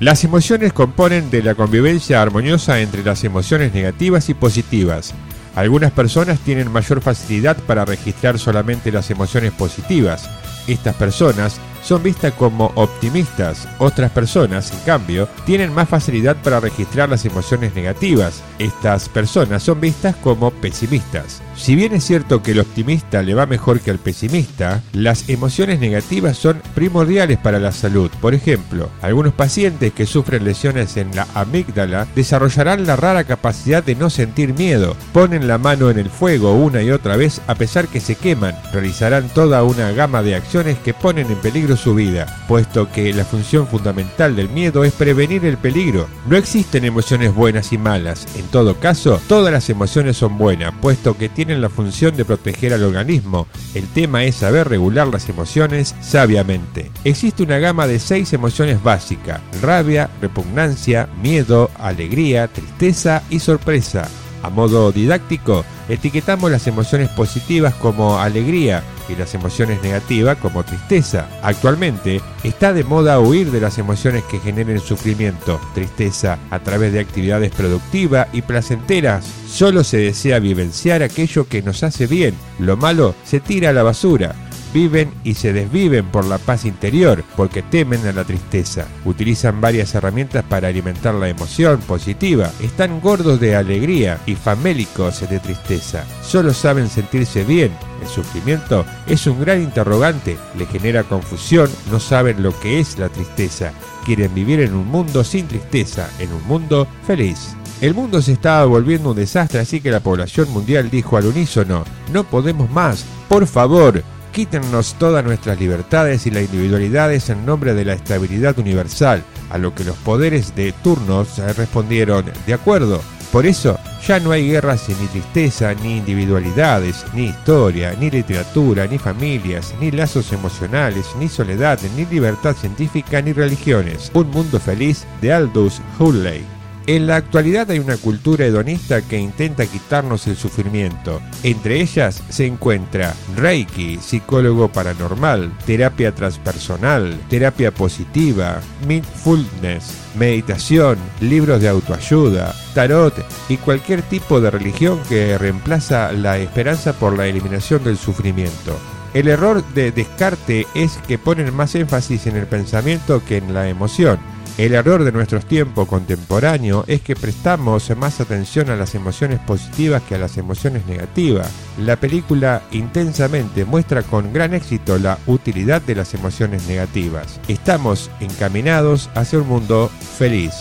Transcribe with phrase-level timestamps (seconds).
[0.00, 5.12] Las emociones componen de la convivencia armoniosa entre las emociones negativas y positivas.
[5.56, 10.30] Algunas personas tienen mayor facilidad para registrar solamente las emociones positivas.
[10.68, 11.58] Estas personas
[11.88, 13.66] son vistas como optimistas.
[13.78, 18.42] Otras personas, en cambio, tienen más facilidad para registrar las emociones negativas.
[18.58, 21.40] Estas personas son vistas como pesimistas.
[21.56, 25.80] Si bien es cierto que el optimista le va mejor que al pesimista, las emociones
[25.80, 28.10] negativas son primordiales para la salud.
[28.20, 33.94] Por ejemplo, algunos pacientes que sufren lesiones en la amígdala desarrollarán la rara capacidad de
[33.94, 37.88] no sentir miedo, ponen la mano en el fuego una y otra vez a pesar
[37.88, 42.44] que se queman, realizarán toda una gama de acciones que ponen en peligro su vida,
[42.46, 46.06] puesto que la función fundamental del miedo es prevenir el peligro.
[46.28, 51.16] No existen emociones buenas y malas, en todo caso, todas las emociones son buenas, puesto
[51.16, 53.46] que tienen la función de proteger al organismo.
[53.74, 56.90] El tema es saber regular las emociones sabiamente.
[57.04, 64.08] Existe una gama de seis emociones básicas, rabia, repugnancia, miedo, alegría, tristeza y sorpresa.
[64.42, 71.28] A modo didáctico, etiquetamos las emociones positivas como alegría y las emociones negativas como tristeza.
[71.42, 77.00] Actualmente está de moda huir de las emociones que generen sufrimiento, tristeza, a través de
[77.00, 79.24] actividades productivas y placenteras.
[79.48, 83.82] Solo se desea vivenciar aquello que nos hace bien, lo malo se tira a la
[83.82, 88.86] basura viven y se desviven por la paz interior porque temen a la tristeza.
[89.04, 92.50] Utilizan varias herramientas para alimentar la emoción positiva.
[92.60, 96.04] Están gordos de alegría y famélicos de tristeza.
[96.22, 97.72] Solo saben sentirse bien.
[98.02, 103.08] El sufrimiento es un gran interrogante, le genera confusión, no saben lo que es la
[103.08, 103.72] tristeza.
[104.04, 107.56] Quieren vivir en un mundo sin tristeza, en un mundo feliz.
[107.80, 111.84] El mundo se estaba volviendo un desastre, así que la población mundial dijo al unísono,
[112.12, 114.02] no podemos más, por favor,
[114.38, 119.74] quítennos todas nuestras libertades y las individualidades en nombre de la estabilidad universal, a lo
[119.74, 123.00] que los poderes de turnos respondieron, de acuerdo,
[123.32, 123.76] por eso
[124.06, 129.90] ya no hay guerras ni tristeza, ni individualidades, ni historia, ni literatura, ni familias, ni
[129.90, 134.08] lazos emocionales, ni soledad, ni libertad científica, ni religiones.
[134.14, 136.57] Un mundo feliz de Aldous Huxley.
[136.88, 141.20] En la actualidad hay una cultura hedonista que intenta quitarnos el sufrimiento.
[141.42, 151.68] Entre ellas se encuentra Reiki, psicólogo paranormal, terapia transpersonal, terapia positiva, mindfulness, meditación, libros de
[151.68, 153.12] autoayuda, tarot
[153.50, 158.80] y cualquier tipo de religión que reemplaza la esperanza por la eliminación del sufrimiento.
[159.12, 163.68] El error de Descarte es que ponen más énfasis en el pensamiento que en la
[163.68, 164.18] emoción
[164.58, 170.02] el error de nuestros tiempos contemporáneos es que prestamos más atención a las emociones positivas
[170.02, 171.48] que a las emociones negativas.
[171.78, 177.40] La película intensamente muestra con gran éxito la utilidad de las emociones negativas.
[177.46, 180.52] Estamos encaminados hacia un mundo feliz.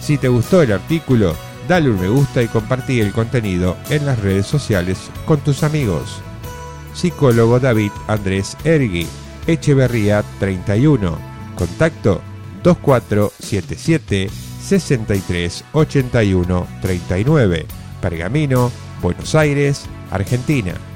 [0.00, 1.36] Si te gustó el artículo,
[1.68, 6.20] dale un me gusta y compartí el contenido en las redes sociales con tus amigos.
[6.94, 9.06] Psicólogo David Andrés Ergui,
[9.46, 11.16] Echeverría 31.
[11.54, 12.22] Contacto
[12.62, 17.66] 2477 63 81 39.
[18.00, 18.70] Pergamino,
[19.02, 20.89] Buenos Aires, Argentina.